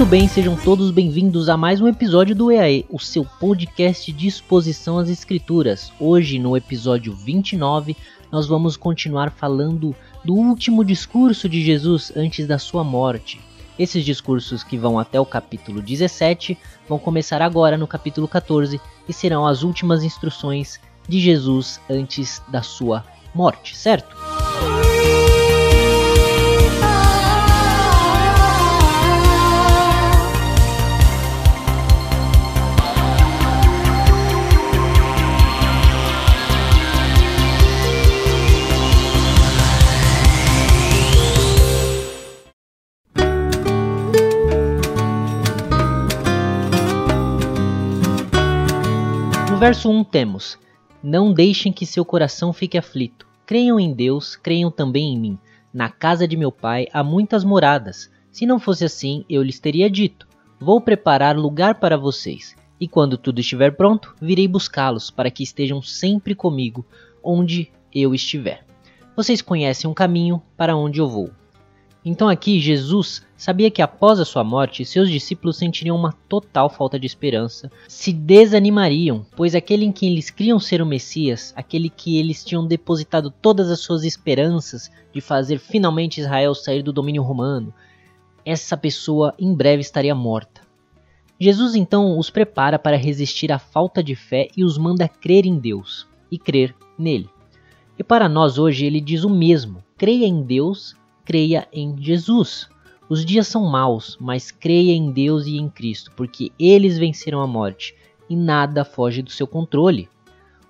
[0.00, 4.26] Muito bem, sejam todos bem-vindos a mais um episódio do EAE, o seu podcast de
[4.28, 5.92] exposição às escrituras.
[6.00, 7.94] Hoje, no episódio 29,
[8.32, 13.42] nós vamos continuar falando do último discurso de Jesus antes da sua morte.
[13.78, 16.56] Esses discursos que vão até o capítulo 17
[16.88, 22.62] vão começar agora no capítulo 14 e serão as últimas instruções de Jesus antes da
[22.62, 23.04] sua
[23.34, 24.29] morte, certo?
[49.70, 50.58] Verso 1 temos:
[51.00, 53.24] Não deixem que seu coração fique aflito.
[53.46, 55.38] Creiam em Deus, creiam também em mim.
[55.72, 58.10] Na casa de meu pai há muitas moradas.
[58.32, 60.26] Se não fosse assim, eu lhes teria dito:
[60.58, 62.56] Vou preparar lugar para vocês.
[62.80, 66.84] E quando tudo estiver pronto, virei buscá-los, para que estejam sempre comigo,
[67.22, 68.66] onde eu estiver.
[69.14, 71.30] Vocês conhecem um caminho para onde eu vou.
[72.04, 76.98] Então aqui Jesus sabia que após a sua morte, seus discípulos sentiriam uma total falta
[76.98, 82.18] de esperança, se desanimariam, pois aquele em quem eles criam ser o Messias, aquele que
[82.18, 87.72] eles tinham depositado todas as suas esperanças de fazer finalmente Israel sair do domínio romano,
[88.46, 90.62] essa pessoa em breve estaria morta.
[91.38, 95.58] Jesus então os prepara para resistir à falta de fé e os manda crer em
[95.58, 97.28] Deus e crer nele.
[97.98, 100.94] E para nós hoje ele diz o mesmo: creia em Deus
[101.24, 102.68] creia em Jesus.
[103.08, 107.46] Os dias são maus, mas creia em Deus e em Cristo, porque eles venceram a
[107.46, 107.94] morte
[108.28, 110.08] e nada foge do seu controle.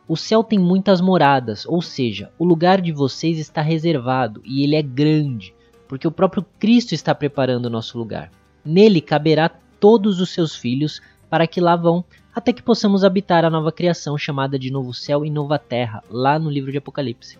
[0.08, 4.74] O céu tem muitas moradas, ou seja, o lugar de vocês está reservado e ele
[4.74, 5.54] é grande,
[5.86, 8.32] porque o próprio Cristo está preparando o nosso lugar.
[8.64, 13.50] Nele caberá todos os seus filhos para que lá vão, até que possamos habitar a
[13.50, 17.38] nova criação chamada de novo céu e nova terra, lá no livro de Apocalipse.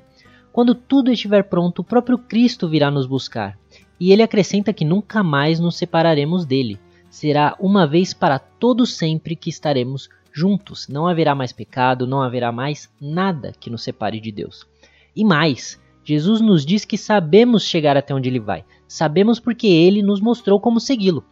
[0.53, 3.59] Quando tudo estiver pronto, o próprio Cristo virá nos buscar.
[3.99, 6.79] E ele acrescenta que nunca mais nos separaremos dele.
[7.09, 10.89] Será uma vez para todo sempre que estaremos juntos.
[10.89, 14.67] Não haverá mais pecado, não haverá mais nada que nos separe de Deus.
[15.15, 18.65] E mais, Jesus nos diz que sabemos chegar até onde ele vai.
[18.89, 21.25] Sabemos porque ele nos mostrou como segui-lo.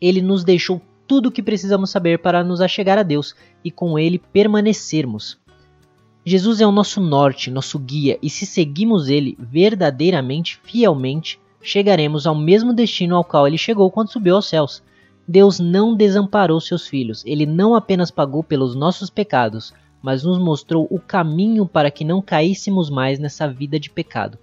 [0.00, 3.34] Ele nos deixou tudo o que precisamos saber para nos achegar a Deus
[3.64, 5.38] e com ele permanecermos.
[6.24, 12.34] Jesus é o nosso norte, nosso guia, e se seguimos ele verdadeiramente, fielmente, chegaremos ao
[12.34, 14.82] mesmo destino ao qual ele chegou quando subiu aos céus.
[15.26, 19.72] Deus não desamparou seus filhos, ele não apenas pagou pelos nossos pecados,
[20.02, 24.38] mas nos mostrou o caminho para que não caíssemos mais nessa vida de pecado.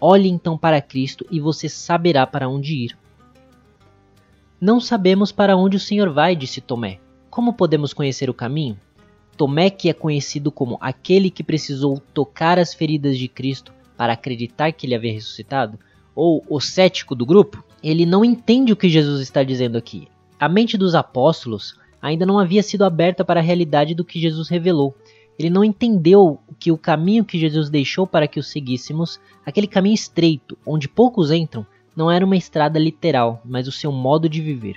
[0.00, 2.98] Olhe então para Cristo e você saberá para onde ir.
[4.60, 6.98] Não sabemos para onde o Senhor vai, disse Tomé.
[7.30, 8.76] Como podemos conhecer o caminho?
[9.36, 14.72] Tomé, que é conhecido como aquele que precisou tocar as feridas de Cristo para acreditar
[14.72, 15.78] que ele havia ressuscitado,
[16.14, 20.06] ou o cético do grupo, ele não entende o que Jesus está dizendo aqui.
[20.38, 24.48] A mente dos apóstolos ainda não havia sido aberta para a realidade do que Jesus
[24.48, 24.94] revelou.
[25.38, 29.94] Ele não entendeu que o caminho que Jesus deixou para que o seguíssemos, aquele caminho
[29.94, 31.66] estreito, onde poucos entram,
[31.96, 34.76] não era uma estrada literal, mas o seu modo de viver.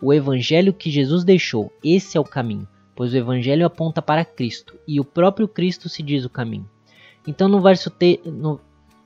[0.00, 4.78] O evangelho que Jesus deixou, esse é o caminho pois o Evangelho aponta para Cristo
[4.86, 6.68] e o próprio Cristo se diz o caminho.
[7.26, 8.60] Então no verso, te, no,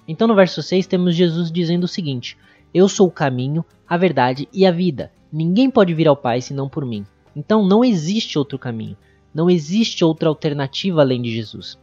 [0.07, 2.37] então no verso 6 temos Jesus dizendo o seguinte:
[2.73, 5.13] Eu sou o caminho, a verdade e a vida.
[5.33, 7.07] Ninguém pode vir ao Pai senão por mim.
[7.35, 8.97] Então não existe outro caminho,
[9.33, 11.79] não existe outra alternativa além de Jesus.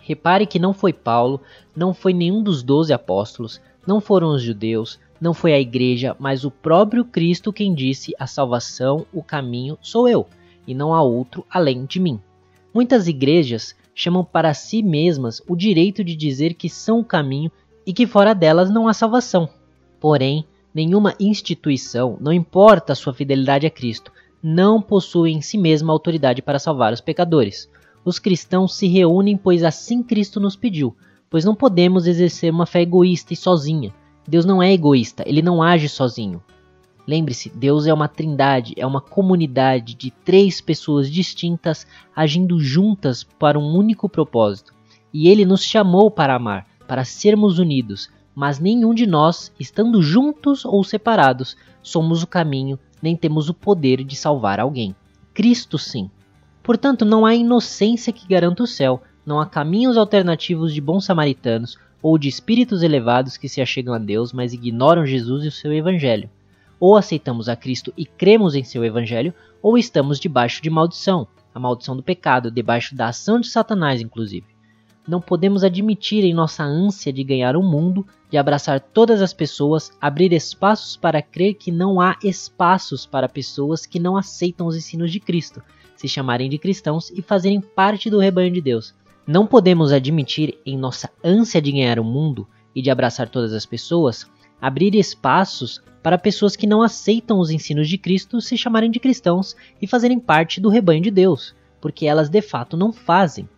[0.00, 1.40] Repare que não foi Paulo,
[1.74, 6.44] não foi nenhum dos doze apóstolos, não foram os judeus, não foi a igreja, mas
[6.44, 10.26] o próprio Cristo quem disse: A salvação, o caminho sou eu
[10.66, 12.20] e não há outro além de mim.
[12.72, 17.50] Muitas igrejas chamam para si mesmas o direito de dizer que são o caminho
[17.86, 19.48] e que fora delas não há salvação.
[20.00, 20.44] Porém,
[20.74, 24.12] nenhuma instituição, não importa a sua fidelidade a Cristo,
[24.42, 27.70] não possui em si mesma autoridade para salvar os pecadores.
[28.04, 30.94] Os cristãos se reúnem pois assim Cristo nos pediu,
[31.30, 33.94] pois não podemos exercer uma fé egoísta e sozinha.
[34.26, 36.42] Deus não é egoísta, ele não age sozinho.
[37.06, 41.86] Lembre-se, Deus é uma trindade, é uma comunidade de três pessoas distintas
[42.16, 44.72] agindo juntas para um único propósito.
[45.12, 50.64] E ele nos chamou para amar, para sermos unidos, mas nenhum de nós, estando juntos
[50.64, 54.96] ou separados, somos o caminho, nem temos o poder de salvar alguém.
[55.34, 56.10] Cristo sim.
[56.62, 61.78] Portanto, não há inocência que garanta o céu, não há caminhos alternativos de bons samaritanos
[62.02, 65.72] ou de espíritos elevados que se achegam a Deus, mas ignoram Jesus e o seu
[65.72, 66.30] evangelho.
[66.78, 71.60] Ou aceitamos a Cristo e cremos em seu evangelho, ou estamos debaixo de maldição, a
[71.60, 74.46] maldição do pecado, debaixo da ação de Satanás, inclusive.
[75.06, 79.92] Não podemos admitir em nossa ânsia de ganhar o mundo, de abraçar todas as pessoas,
[80.00, 85.12] abrir espaços para crer que não há espaços para pessoas que não aceitam os ensinos
[85.12, 85.62] de Cristo,
[85.94, 88.94] se chamarem de cristãos e fazerem parte do rebanho de Deus.
[89.26, 93.64] Não podemos admitir em nossa ânsia de ganhar o mundo e de abraçar todas as
[93.64, 94.26] pessoas,
[94.60, 99.56] abrir espaços para pessoas que não aceitam os ensinos de Cristo se chamarem de cristãos
[99.80, 103.48] e fazerem parte do rebanho de Deus, porque elas de fato não fazem.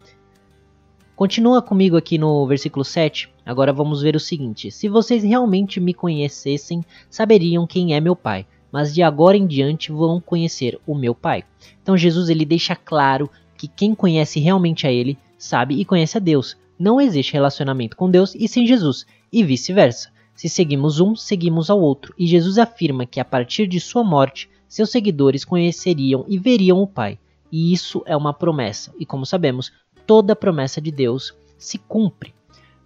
[1.16, 3.28] Continua comigo aqui no versículo 7.
[3.44, 8.46] Agora vamos ver o seguinte: Se vocês realmente me conhecessem, saberiam quem é meu Pai,
[8.70, 11.42] mas de agora em diante vão conhecer o meu Pai.
[11.82, 16.20] Então Jesus ele deixa claro que quem conhece realmente a ele sabe e conhece a
[16.20, 16.56] Deus.
[16.78, 20.14] Não existe relacionamento com Deus e sem Jesus, e vice-versa.
[20.36, 22.14] Se seguimos um, seguimos ao outro.
[22.18, 26.86] E Jesus afirma que a partir de sua morte, seus seguidores conheceriam e veriam o
[26.86, 27.18] Pai.
[27.50, 28.92] E isso é uma promessa.
[28.98, 29.72] E como sabemos,
[30.06, 32.34] toda promessa de Deus se cumpre.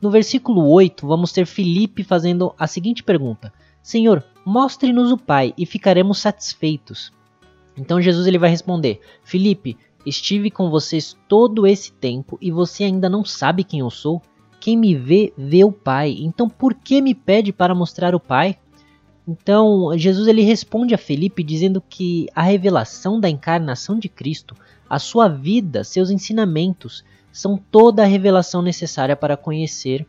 [0.01, 3.53] No versículo 8, vamos ter Filipe fazendo a seguinte pergunta:
[3.83, 7.13] Senhor, mostre-nos o Pai e ficaremos satisfeitos.
[7.77, 9.77] Então Jesus ele vai responder: Filipe,
[10.07, 14.23] estive com vocês todo esse tempo e você ainda não sabe quem eu sou?
[14.61, 16.17] Quem me vê, vê o Pai.
[16.21, 18.59] Então por que me pede para mostrar o Pai?
[19.27, 24.55] Então Jesus ele responde a Felipe dizendo que a revelação da encarnação de Cristo,
[24.89, 30.07] a sua vida, seus ensinamentos, são toda a revelação necessária para conhecer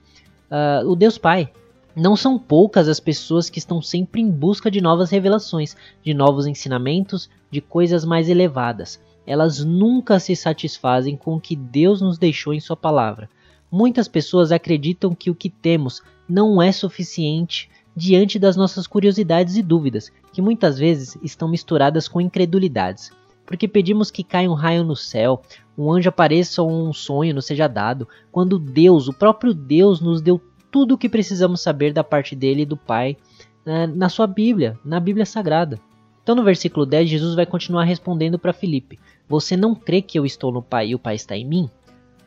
[0.50, 1.51] uh, o Deus Pai.
[1.95, 6.47] Não são poucas as pessoas que estão sempre em busca de novas revelações, de novos
[6.47, 9.00] ensinamentos, de coisas mais elevadas.
[9.27, 13.30] Elas nunca se satisfazem com o que Deus nos deixou em Sua palavra.
[13.71, 19.62] Muitas pessoas acreditam que o que temos não é suficiente diante das nossas curiosidades e
[19.62, 23.12] dúvidas, que muitas vezes estão misturadas com incredulidades.
[23.45, 25.41] Porque pedimos que caia um raio no céu,
[25.77, 30.21] um anjo apareça ou um sonho nos seja dado, quando Deus, o próprio Deus, nos
[30.21, 33.18] deu tudo o que precisamos saber da parte dele e do Pai
[33.65, 35.79] né, na sua Bíblia, na Bíblia Sagrada.
[36.23, 40.25] Então no versículo 10, Jesus vai continuar respondendo para Filipe: Você não crê que eu
[40.25, 41.69] estou no Pai e o Pai está em mim?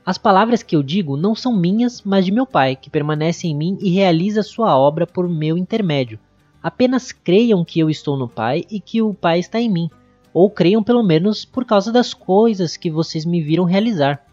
[0.06, 3.56] As palavras que eu digo não são minhas, mas de meu Pai, que permanece em
[3.56, 6.18] mim e realiza sua obra por meu intermédio.
[6.62, 9.88] Apenas creiam que eu estou no Pai e que o Pai está em mim,
[10.32, 14.26] ou creiam pelo menos por causa das coisas que vocês me viram realizar.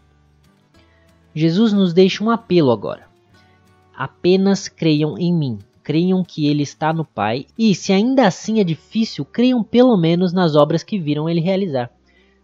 [1.34, 3.08] Jesus nos deixa um apelo agora.
[3.96, 8.64] Apenas creiam em mim, creiam que ele está no Pai, e se ainda assim é
[8.64, 11.90] difícil, creiam pelo menos nas obras que viram ele realizar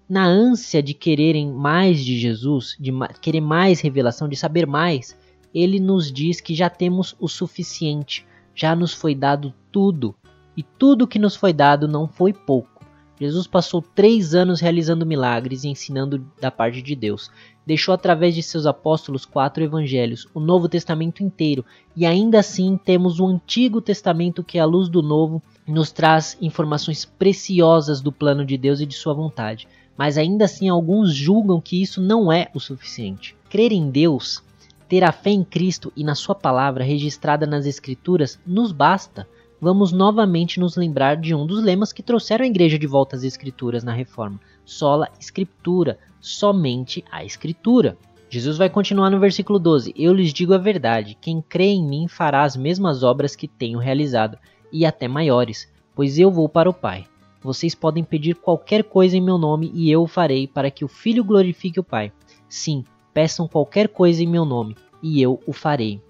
[0.08, 2.90] na ânsia de quererem mais de Jesus, de
[3.20, 5.16] querer mais revelação, de saber mais,
[5.54, 10.14] ele nos diz que já temos o suficiente, já nos foi dado tudo,
[10.56, 12.78] e tudo que nos foi dado não foi pouco.
[13.20, 17.30] Jesus passou três anos realizando milagres e ensinando da parte de Deus.
[17.66, 21.64] Deixou através de seus apóstolos quatro evangelhos, o Novo Testamento inteiro,
[21.96, 27.04] e ainda assim temos o Antigo Testamento que, à luz do Novo, nos traz informações
[27.04, 29.66] preciosas do plano de Deus e de sua vontade
[29.98, 33.36] mas ainda assim alguns julgam que isso não é o suficiente.
[33.50, 34.40] Crer em Deus,
[34.88, 39.28] ter a fé em Cristo e na Sua palavra registrada nas Escrituras nos basta.
[39.60, 43.24] Vamos novamente nos lembrar de um dos lemas que trouxeram a igreja de volta às
[43.24, 47.98] Escrituras na Reforma: sola Escritura, somente a Escritura.
[48.30, 52.06] Jesus vai continuar no versículo 12: Eu lhes digo a verdade: quem crê em mim
[52.06, 54.38] fará as mesmas obras que tenho realizado,
[54.72, 57.04] e até maiores, pois eu vou para o Pai.
[57.42, 60.88] Vocês podem pedir qualquer coisa em meu nome e eu o farei para que o
[60.88, 62.12] Filho glorifique o Pai.
[62.48, 66.00] Sim, peçam qualquer coisa em meu nome e eu o farei.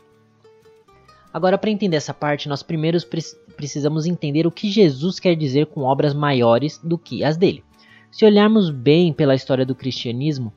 [1.33, 2.99] Agora, para entender essa parte, nós primeiro
[3.57, 7.63] precisamos entender o que Jesus quer dizer com obras maiores do que as dele.
[8.11, 10.53] Se olharmos bem pela história do cristianismo,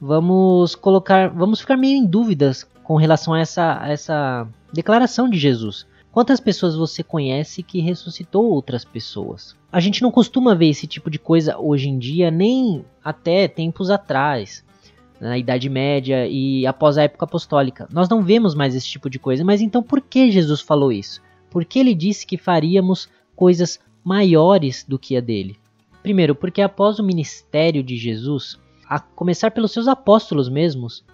[0.00, 5.38] vamos colocar, vamos ficar meio em dúvidas com relação a essa, a essa declaração de
[5.38, 5.86] Jesus.
[6.10, 9.54] Quantas pessoas você conhece que ressuscitou outras pessoas?
[9.70, 13.90] A gente não costuma ver esse tipo de coisa hoje em dia, nem até tempos
[13.90, 14.64] atrás.
[15.20, 17.88] na Idade Média e após a época apostólica.
[17.92, 21.20] Nós não vemos mais esse tipo de coisa, mas então por que Jesus falou isso?
[21.50, 25.58] Por que ele disse que faríamos coisas maiores do que a dele?
[26.02, 31.04] Primeiro, porque após o ministério de Jesus, a começar pelos seus apóstolos mesmos,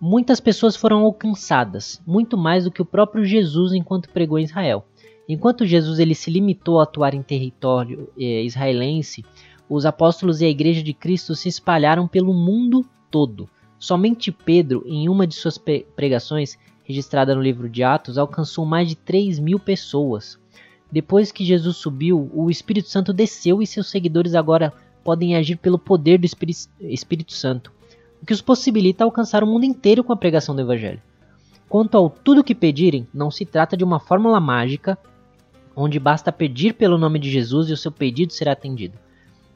[0.00, 4.84] muitas pessoas foram alcançadas, muito mais do que o próprio Jesus enquanto pregou em Israel.
[5.28, 9.24] Enquanto Jesus ele se limitou a atuar em território eh, israelense,
[9.68, 13.48] os apóstolos e a igreja de Cristo se espalharam pelo mundo todo.
[13.78, 18.94] Somente Pedro, em uma de suas pregações, registrada no livro de Atos, alcançou mais de
[18.94, 20.38] 3 mil pessoas.
[20.90, 24.72] Depois que Jesus subiu, o Espírito Santo desceu e seus seguidores agora
[25.02, 27.72] podem agir pelo poder do Espírito Santo,
[28.22, 31.00] o que os possibilita alcançar o mundo inteiro com a pregação do Evangelho.
[31.68, 34.98] Quanto ao tudo que pedirem, não se trata de uma fórmula mágica
[35.74, 38.98] onde basta pedir pelo nome de Jesus e o seu pedido será atendido.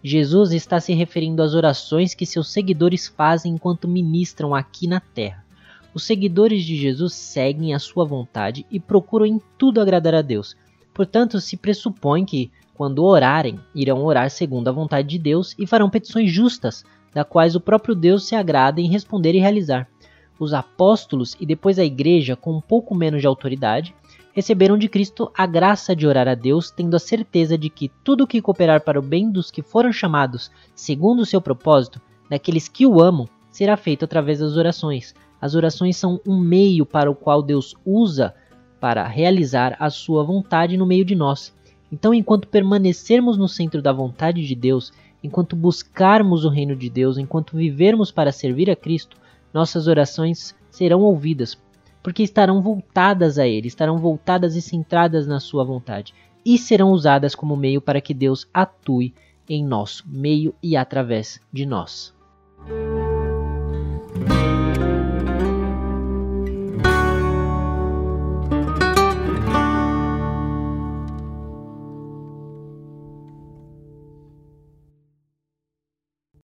[0.02, 5.45] Jesus está se referindo às orações que seus seguidores fazem enquanto ministram aqui na terra.
[5.93, 10.57] Os seguidores de Jesus seguem a sua vontade e procuram em tudo agradar a Deus.
[10.95, 15.90] Portanto, se pressupõe que, quando orarem, irão orar segundo a vontade de Deus e farão
[15.90, 19.88] petições justas, da quais o próprio Deus se agrada em responder e realizar.
[20.38, 23.95] Os apóstolos e depois a igreja, com um pouco menos de autoridade,
[24.33, 28.26] receberam de Cristo a graça de orar a Deus, tendo a certeza de que tudo
[28.26, 32.87] que cooperar para o bem dos que foram chamados segundo o seu propósito, daqueles que
[32.87, 35.14] o amam, será feito através das orações.
[35.40, 38.35] As orações são um meio para o qual Deus usa
[38.79, 41.55] para realizar a sua vontade no meio de nós.
[41.93, 47.18] Então, enquanto permanecermos no centro da vontade de Deus, enquanto buscarmos o reino de Deus,
[47.18, 49.16] enquanto vivermos para servir a Cristo,
[49.52, 51.58] nossas orações serão ouvidas,
[52.02, 57.34] porque estarão voltadas a Ele, estarão voltadas e centradas na Sua vontade, e serão usadas
[57.34, 59.14] como meio para que Deus atue
[59.48, 62.14] em nosso meio e através de nós.